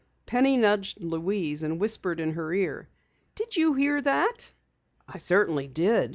Penny 0.25 0.57
nudged 0.57 0.99
Louise 0.99 1.61
and 1.61 1.79
whispered 1.79 2.19
in 2.19 2.31
her 2.31 2.51
ear: 2.53 2.89
"Did 3.35 3.55
you 3.55 3.75
hear 3.75 4.01
that?" 4.01 4.51
"I 5.07 5.19
certainly 5.19 5.67
did. 5.67 6.09